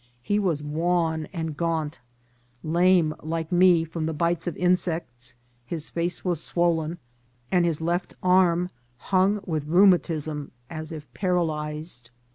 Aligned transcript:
He 0.23 0.39
was 0.39 0.63
wan 0.63 1.27
and 1.31 1.55
gaunt; 1.55 1.99
lame, 2.63 3.13
like 3.21 3.51
me, 3.51 3.83
from 3.83 4.07
the 4.07 4.15
bites 4.15 4.47
of 4.47 4.57
insects; 4.57 5.35
his 5.63 5.89
face 5.91 6.25
was 6.25 6.41
swollen, 6.41 6.97
and 7.51 7.65
his 7.65 7.81
left 7.81 8.15
arm 8.23 8.71
hung 8.97 9.41
with 9.45 9.67
rheumatism 9.67 10.53
as 10.71 10.91
if 10.91 11.13
paralyzed. 11.13 12.09